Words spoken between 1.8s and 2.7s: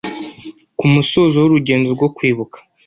rwo kwibuka